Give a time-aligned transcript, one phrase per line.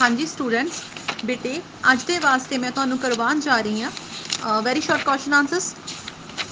[0.00, 0.80] ਹਾਂਜੀ ਸਟੂਡੈਂਟਸ
[1.24, 1.60] ਬੇਟੇ,
[1.92, 5.74] ਅੱਜ ਦੇ ਵਾਸਤੇ ਮੈਂ ਤੁਹਾਨੂੰ ਕਰਵਾਉਣ ਜਾ ਰਹੀ ਹਾਂ very short question answers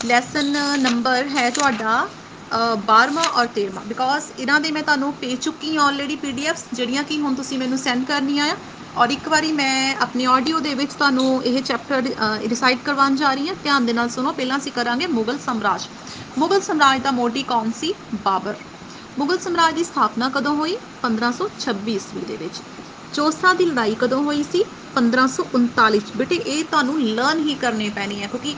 [0.05, 2.07] lesson number ਹੈ ਤੁਹਾਡਾ
[2.87, 7.21] 12ਵਾਂ ਔਰ 13ਵਾਂ ਬਿਕੋਜ਼ ਇਹਨਾਂ ਦੇ ਮੈਂ ਤੁਹਾਨੂੰ ਭੇਜ ਚੁੱਕੀ ਹਾਂ ਆਲਰੇਡੀ ਪੀਡੀਐਫਸ ਜਿਹੜੀਆਂ ਕਿ
[7.21, 8.57] ਹੁਣ ਤੁਸੀਂ ਮੈਨੂੰ ਸੈਂਡ ਕਰਨੀਆਂ ਆ,
[8.97, 12.03] ਔਰ ਇੱਕ ਵਾਰੀ ਮੈਂ ਆਪਣੀ ਆਡੀਓ ਦੇ ਵਿੱਚ ਤੁਹਾਨੂੰ ਇਹ ਚੈਪਟਰ
[12.49, 15.89] ਰਿਸਾਈਟ ਕਰਵਾਉਣ ਜਾ ਰਹੀ ਹਾਂ, ਧਿਆਨ ਦੇ ਨਾਲ ਸੁਣੋ, ਪਹਿਲਾਂ ਅਸੀਂ ਕਰਾਂਗੇ ਮੁਗਲ ਸਮਰਾਜ।
[16.39, 17.93] ਮੁਗਲ ਸਮਰਾਜ ਦਾ ਮੋਢੀ ਕੌਣ ਸੀ?
[18.25, 18.55] ਬਾਬਰ।
[19.19, 20.77] ਮੁਗਲ ਸਮਰਾਜ ਦੀ ਸਥਾਪਨਾ ਕਦੋਂ ਹੋਈ?
[21.03, 22.61] 1526 ਈਸਵੀ ਦੇ ਵਿੱਚ।
[23.15, 24.63] ਚੌਸਾ ਦੀ ਲੜਾਈ ਕਦੋਂ ਹੋਈ ਸੀ?
[24.95, 28.55] 1539 ਬੇਟੇ, ਇਹ ਤੁਹਾਨੂੰ ਲਰਨ ਹੀ ਕਰਨੇ ਪੈਣੀ ਹੈ ਕਿਉਂਕਿ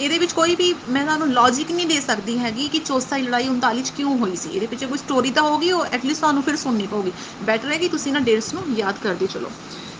[0.00, 3.48] ਇਹਦੇ ਵਿੱਚ ਕੋਈ ਵੀ ਮੈਂ ਤੁਹਾਨੂੰ ਲੌਜੀਕ ਨਹੀਂ ਦੇ ਸਕਦੀ ਹੈਗੀ ਕਿ ਚੌਸਾ ਦੀ ਲੜਾਈ
[3.48, 6.56] 39 ਚ ਕਿਉਂ ਹੋਈ ਸੀ। ਇਹਦੇ ਪਿੱਛੇ ਕੋਈ ਸਟੋਰੀ ਤਾਂ ਹੋਗੀ ਉਹ ਐਟਲੀਸਟ ਤੁਹਾਨੂੰ ਫਿਰ
[6.56, 9.50] ਸੁਣਨੀ ਪਊਗੀ। ਬੈਟਰ ਹੈ ਕਿ ਤੁਸੀਂ ਨਾ ਡੇਟਸ ਨੂੰ ਯਾਦ ਕਰਦੇ ਚਲੋ।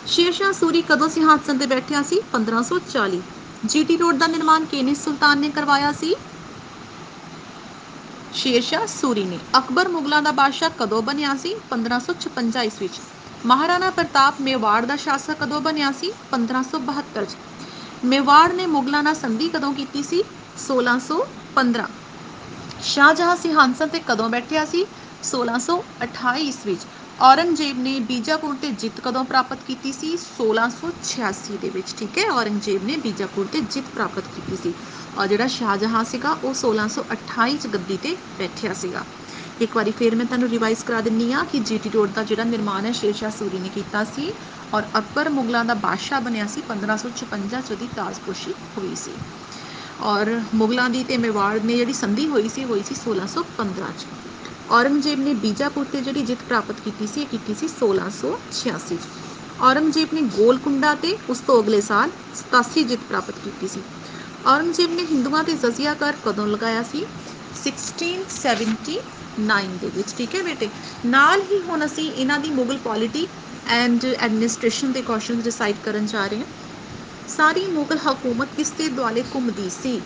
[0.07, 2.21] ਸ਼ੇਰਸ਼ਾਹ ਸੂਰੀ ਕਦੋਂ ਸਿੰਘਾਸਨ ਤੇ ਬੈਠਿਆ ਸੀ?
[2.33, 3.21] 1540
[3.67, 6.15] ਜੀਟੀ ਰੋਡ ਦਾ ਨਿਰਮਾਣ ਕਿਹਨੇ ਸੁਲਤਾਨ ਨੇ ਕਰਵਾਇਆ ਸੀ?
[8.35, 11.55] ਸ਼ੇਰਸ਼ਾਹ ਸੂਰੀ ਨੇ। ਅਕਬਰ ਮੁਗਲਾਂ ਦਾ ਬਾਦਸ਼ਾਹ ਕਦੋਂ ਬਣਿਆ ਸੀ?
[11.71, 13.01] 1556 ਈਸਵੀ ਵਿੱਚ
[13.47, 16.13] ਮਹਾਰਾਣਾ ਪ੍ਰਤਾਪ ਮੇਵਾੜ ਦਾ ਸ਼ਾਸਕ ਕਦੋਂ ਬਣਿਆ ਸੀ?
[16.33, 17.37] 1572 ਚ।
[18.05, 20.23] ਮੇਵਾੜ ਨੇ ਮੁਗਲਾਂ ਨਾਲ ਸੰਧੀ ਕਦੋਂ ਕੀਤੀ ਸੀ?
[20.59, 21.87] 1615
[22.83, 24.87] ਸ਼ਾਹਜਹਾਂ ਸਿੰਘਾਸਨ ਤੇ ਕਦੋਂ ਬੈਠਿਆ ਸੀ?
[25.23, 26.87] 1628 ਈਸਵੀ ਵਿੱਚ
[27.21, 30.17] ਔਰੰਗਜ਼ੇਬ ਨੇ ਬੀਜਾਪੁਰ ਤੇ ਜਿੱਤ ਕਦੋਂ ਪ੍ਰਾਪਤ ਕੀਤੀ ਸੀ?
[30.19, 32.31] 1686 ਦੇ ਵਿੱਚ, ਠੀਕ ਹੈ?
[32.31, 34.75] ਔਰੰਗਜ਼ੇਬ ਨੇ ਬੀਜਾਪੁਰ ਤੇ ਜਿੱਤ ਪ੍ਰਾਪਤ ਕੀਤੀ ਸੀ।
[35.19, 39.05] ਔਰ ਜਿਹੜਾ ਸ਼ਾਹਜਹਾਂ ਸੀਗਾ, ਉਹ 1628 ਚ ਗੱਦੀ ਤੇ ਬੈਠਿਆ ਸੀਗਾ।
[39.61, 42.87] ਇੱਕ ਵਾਰੀ ਫਿਰ ਮੈਂ ਤੁਹਾਨੂੰ ਰਿਵਾਈਜ਼ ਕਰਾ ਦਿੰਨੀ ਆ ਕਿ ਜੀਟੀ ਰੋਡ ਦਾ ਜਿਹੜਾ ਨਿਰਮਾਣ
[42.87, 44.33] ਹੈ ਸ਼ੇਰਸ਼ਾਹ ਸੂਰੀ ਨੇ ਕੀਤਾ ਸੀ
[44.75, 49.11] ਔਰ ਅਕਬਰ ਮੁਗਲਾਂ ਦਾ ਬਾਦਸ਼ਾਹ ਬਣਿਆ ਸੀ 1556 ਚ ਉਹਦੀ ਤਾਜਪੋਸ਼ੀ ਹੋਈ ਸੀ।
[50.03, 54.07] ਔਰ ਮੁਗਲਾਂ ਦੀ ਤੇ ਮੇਵਾੜ ਨੇ ਜਿਹੜੀ ਸੰਧੀ ਹੋਈ ਸੀ ਹੋਈ ਸੀ 1615 ਚ।
[54.71, 59.01] ਔਰੰਗਜ਼ੇਬ ਨੇ ਬੀਜਾਪੁਰ ਤੇ ਜਿਹੜੀ ਜਿੱਤ ਪ੍ਰਾਪਤ ਕੀਤੀ ਸੀ, ਇਹ ਕੀਤੀ ਸੀ 1686 ਚ।
[59.61, 63.81] ਔਰੰਗਜ਼ੇਬ ਨੇ ਗੋਲਕੁੰਡਾ ਤੇ ਉਸ ਤੋਂ ਅਗਲੇ ਸਾਲ 87 ਜਿੱਤ ਪ੍ਰਾਪਤ ਕੀਤੀ ਸੀ।
[64.47, 67.07] ਔਰੰਗਜ਼ੇਬ ਨੇ ਹਿੰਦੂਆਂ ਤੇ ਜਜ਼ੀਆ ਕਰ ਕਦੋਂ ਲਗਾਇਆ ਸੀ?
[69.37, 70.71] 1679 ਦੇ ਵਿੱਚ, ਠੀਕ ਹੈ ਬੇਟੇ?
[71.07, 73.27] ਨਾਲ ਹੀ ਹੁਣ ਅਸੀਂ ਇਹਨਾਂ ਦੀ ਮੁਗਲ ਪੋਲਿਟੀ
[73.67, 76.47] ਐਂਡ ਐਡਮਿਨਿਸਟ੍ਰੇਸ਼ਨ ਦੇ ਕੁਐਸਚਨਸ ਡਿਸਾਈਡ ਕਰਨ ਜਾ ਰਹੇ ਹਾਂ।
[77.29, 80.01] ਸਾਰੀ ਮੁਗਲ ਹਕੂਮਤ ਕਿਸ ਦੇ ਦੁਆਲੇ ਘੁੰਮਦੀ ਸੀ।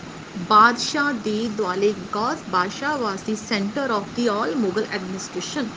[0.49, 5.69] ਬਾਦਸ਼ਾਹ ਦੇ ਦੁਆਲੇ ਗੌਸ ਬਾਦਸ਼ਾਹ was the centre of the all Mughal administration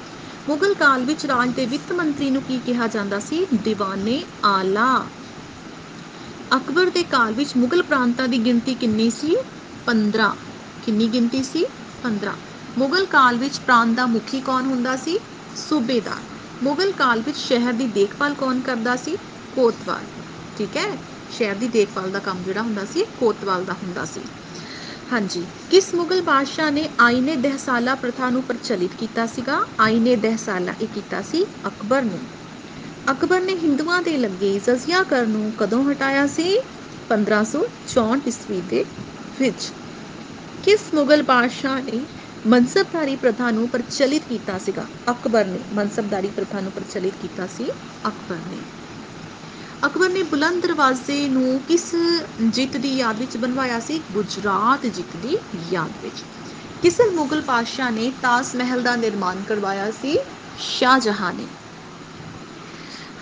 [0.47, 3.45] Mughal ਕਾਲ ਵਿੱਚ ਰਾਜ ਦੇ ਵਿੱਤ ਮੰਤਰੀ ਨੂੰ ਕੀ ਕਿਹਾ ਜਾਂਦਾ ਸੀ?
[3.53, 5.09] ਦੀਵਾਨੇ ਆਲਾ।
[6.57, 9.35] ਅਕਬਰ ਦੇ ਕਾਲ ਵਿੱਚ ਮੁਗਲ ਪ੍ਰਾਂਤਾਂ ਦੀ ਗਿਣਤੀ ਕਿੰਨੀ ਸੀ?
[9.87, 10.35] 15
[10.83, 11.65] ਕਿੰਨੀ ਗਿਣਤੀ ਸੀ?
[12.03, 12.35] 15
[12.77, 15.17] ਮੁਗਲ ਕਾਲ ਵਿੱਚ ਪ੍ਰਾਂਤ ਦਾ ਮੁਖੀ ਕੌਣ ਹੁੰਦਾ ਸੀ?
[15.55, 16.21] ਸੂਬੇਦਾਰ।
[16.61, 19.15] ਮੁਗਲ ਕਾਲ ਵਿੱਚ ਸ਼ਹਿਰ ਦੀ ਦੇਖਭਾਲ ਕੌਣ ਕਰਦਾ ਸੀ?
[19.53, 20.05] ਕੋਤਵਾਲ।
[20.57, 20.87] ਠੀਕ ਹੈ?
[21.29, 24.21] ਸ਼ਹਿਰ ਦੀ ਦੇਖਭਾਲ ਦਾ ਕੰਮ ਜਿਹੜਾ ਹੁੰਦਾ ਸੀ, ਕੋਤਵਾਲ ਦਾ ਹੁੰਦਾ ਸੀ।
[25.11, 29.59] ਹਾਂਜੀ। ਕਿਸ ਮੁਗਲ ਬਾਦਸ਼ਾਹ ਨੇ ਆਇਨੇ ਦਹਸਾਲਾ ਪ੍ਰਥਾ ਨੂੰ ਪ੍ਰਚਲਿਤ ਕੀਤਾ ਸੀਗਾ?
[29.79, 32.19] ਆਇਨੇ ਦਹਸਾਲਾ ਇਹ ਕੀਤਾ ਸੀ ਅਕਬਰ ਨੇ।
[33.11, 36.57] ਅਕਬਰ ਨੇ ਹਿੰਦੂਆਂ ਦੇ ਲੱਗੇ ਜਜ਼ੀਆ ਕਰ ਨੂੰ ਕਦੋਂ ਹਟਾਇਆ ਸੀ?
[37.09, 38.83] 1564 ਈਸਵੀ ਦੇ
[39.39, 39.71] ਵਿੱਚ।
[40.63, 41.99] ਕਿਸ ਮੁਗਲ ਬਾਦਸ਼ਾਹ ਨੇ
[42.47, 47.69] ਮਨਸਬਦਾਰੀ ਪ੍ਰਥਾ ਨੂੰ ਪ੍ਰਚਲਿਤ ਕੀਤਾ ਸੀਗਾ। ਅਕਬਰ ਨੇ ਮਨਸਬਦਾਰੀ ਪ੍ਰਥਾ ਨੂੰ ਪ੍ਰਚਲਿਤ ਕੀਤਾ ਸੀ
[48.07, 48.57] ਅਕਬਰ ਨੇ।
[49.85, 51.83] ਅਕਬਰ ਨੇ ਬੁਲੰਦ ਦਰਵਾਜ਼ੇ ਨੂੰ ਕਿਸ
[52.49, 54.01] ਜਿੱਤ ਦੀ ਯਾਦ ਵਿੱਚ ਬਣਵਾਇਆ ਸੀ?
[54.11, 55.37] ਗੁਜਰਾਤ ਜਿੱਤ ਦੀ
[55.71, 56.23] ਯਾਦ ਵਿੱਚ।
[56.81, 60.17] ਕਿਸ ਮੁਗਲ ਬਾਦਸ਼ਾਹ ਨੇ ਤਾਜ ਮਹਿਲ ਦਾ ਨਿਰਮਾਣ ਕਰਵਾਇਆ ਸੀ?
[60.59, 61.45] ਸ਼ਾਹਜਹਾਂ ਨੇ।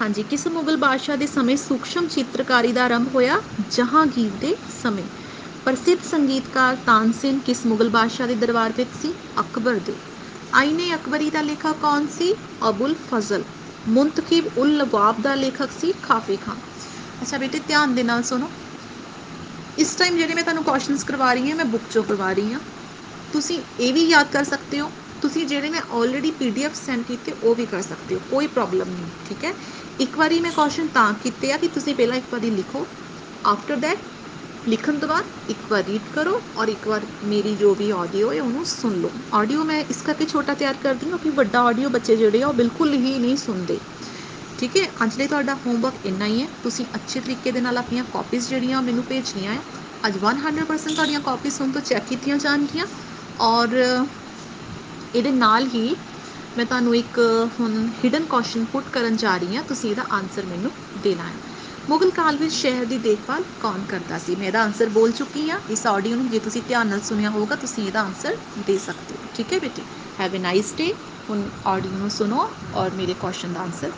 [0.02, 3.38] ਹਾਂਜੀ, ਕਿਸ ਮੁਗਲ ਬਾਦਸ਼ਾਹ ਦੇ ਸਮੇਂ ਸੂਖਸ਼ਮ ਚਿੱਤਰਕਾਰੀ ਦਾ ਆਰੰਭ ਹੋਇਆ?
[3.72, 5.04] ਜਹਾਂਗੀਰ ਦੇ ਸਮੇਂ।
[5.66, 9.14] ਪ੍ਰਸਿੱਧ ਸੰਗੀਤਕਾਰ ਤਾਨਸੇਨ ਕਿਸ ਮੁਗਲ ਬਾਦਸ਼ਾਹ ਦੇ ਦਰਬਾਰ ਵਿੱਚ ਸੀ?
[9.40, 9.94] ਅਕਬਰ ਦੇ।
[10.54, 12.34] ਆਇਨੇ ਅਕਬਰੀ ਦਾ ਲੇਖਕ ਕੌਣ ਸੀ?
[12.70, 13.44] ਅਬੁਲ ਫਜ਼ਲ।
[13.88, 16.58] ਮੁੰਤਖਿਬ ਉਲ ਲਵਾਬ ਦਾ ਲੇਖਕ ਸੀ ਖਾਫੇ ਖਾਨ।
[17.22, 18.50] ਅੱਛਾ ਬੇਟੇ, ਧਿਆਨ ਦੇ ਨਾਲ ਸੁਣੋ।
[19.78, 22.60] ਇਸ ਟਾਈਮ ਜਿਹੜੇ ਮੈਂ ਤੁਹਾਨੂੰ ਕੁਐਸਚਨਸ ਕਰਵਾ ਰਹੀ ਹਾਂ, ਮੈਂ ਬੁੱਕ ਚੋਂ ਕਰਵਾ ਰਹੀ ਹਾਂ।
[23.34, 27.56] ਤੁਸੀਂ ਇਹ ਵੀ ਯਾਦ ਕਰ ਸਕਦੇ ਹੋ। ਤੁਸੀਂ ਜਿਹੜੇ ਮੈਂ ਆਲਰੇਡੀ ਪੀਡੀਐਫ ਸੈਂਡ ਕੀਤੇ, ਉਹ
[27.56, 29.54] ਵੀ ਕਰ ਸਕਦੇ ਹੋ। ਕੋਈ ਪ੍ਰੋਬਲਮ ਨਹੀਂ, ਠੀਕ ਹੈ?
[30.00, 32.88] ਇੱਕ ਵਾਰੀ ਮੈਂ ਕੁਐਸਚਨ ਤਾਂ ਕੀਤੇ ਆ ਕਿ ਤੁਸੀਂ ਪਹਿਲਾਂ ਇੱਕ ਵਾਰੀ ਲਿਖੋ।
[33.46, 33.98] ਆਫਟਰ ਦੈਟ
[34.68, 38.42] ਲਿਖਣ ਤੋਂ ਬਾਅਦ ਇੱਕ ਵਾਰ ਰੀਡ ਕਰੋ ਔਰ ਇੱਕ ਵਾਰ ਮੇਰੀ ਜੋ ਵੀ ਆਡੀਓ ਹੈ
[38.42, 42.16] ਉਹਨੂੰ ਸੁਣ ਲਓ। ਆਡੀਓ ਮੈਂ ਇਸ ਕਰਕੇ ਛੋਟਾ ਤਿਆਰ ਕਰਦੀ ਹਾਂ ਕਿ ਵੱਡਾ ਆਡੀਓ ਬੱਚੇ
[42.16, 43.78] ਜਿਹੜੇ ਆ ਉਹ ਬਿਲਕੁਲ ਹੀ ਨਹੀਂ ਸੁਣਦੇ।
[44.60, 44.86] ਠੀਕ ਹੈ?
[45.04, 48.82] ਅੱਜ ਲਈ ਤੁਹਾਡਾ ਹੋਮਵਰਕ ਇੰਨਾ ਹੀ ਹੈ। ਤੁਸੀਂ ਅੱਛੇ ਤਰੀਕੇ ਦੇ ਨਾਲ ਆਪਣੀਆਂ ਕਾਪੀਜ਼ ਜਿਹੜੀਆਂ
[48.82, 49.60] ਮੈਨੂੰ ਭੇਜਣੀਆਂ ਹੈ,
[50.08, 52.86] ਅੱਜ 100% ਤੁਹਾਡੀਆਂ ਕਾਪੀਜ਼ ਹੁਣ ਤੋਂ ਚੈੱਕ ਕੀਤੀਆਂ ਜਾਣਗੀਆਂ।
[53.42, 53.78] ਔਰ
[55.16, 55.96] ਇਹਦੇ ਨਾਲ ਹੀ
[56.58, 57.20] ਮੈਂ ਤੁਹਾਨੂੰ ਇੱਕ
[57.60, 60.72] ਹੁਣ ਹਿਡਨ ਕੁਐਸਚਨ ਪੁੱਟ ਕਰਨ ਜਾ ਰਹੀ ਹਾਂ। ਤੁਸੀਂ ਇਹਦਾ ਆਨਸਰ ਮੈਨੂੰ
[61.04, 61.55] ਦੇਣਾ ਹੈ।
[61.90, 64.36] ਮੁਗਲ ਕਾਲ ਵਿੱਚ ਸ਼ਹਿਰ ਦੀ ਦੇਖਭਾਲ ਕੌਣ ਕਰਦਾ ਸੀ?
[64.36, 67.56] ਮੈਂ ਇਹਦਾ ਆਨਸਰ ਬੋਲ ਚੁੱਕੀ ਹਾਂ। ਇਸ ਆਡੀਓ ਨੂੰ ਜੇ ਤੁਸੀਂ ਧਿਆਨ ਨਾਲ ਸੁਣਿਆ ਹੋਊਗਾ,
[67.56, 68.38] ਤੁਸੀਂ ਇਹਦਾ ਆਨਸਰ
[68.68, 69.82] ਦੇ ਸਕਦੇ ਹੋ। ਠੀਕ ਹੈ ਬੇਟੇ?
[70.20, 70.94] ਹੈਵ ਅ ਨਾਈਸ ਡੇ
[71.30, 73.92] ਹੁਣ ਆਡੀਓ ਨੂੰ ਸੁਣੋ ਔਰ ਮੇਰੇ ਕੁਐਸਚਨ ਦਾ ਆਨਸਰ